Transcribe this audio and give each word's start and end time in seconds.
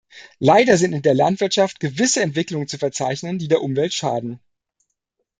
Leider 0.39 0.77
sind 0.77 0.93
in 0.93 1.03
der 1.03 1.13
Landwirtschaft 1.13 1.79
gewisse 1.79 2.23
Entwicklungen 2.23 2.67
zu 2.67 2.79
verzeichnen, 2.79 3.37
die 3.37 3.47
der 3.47 3.61
Umwelt 3.61 3.93
schaden. 3.93 4.39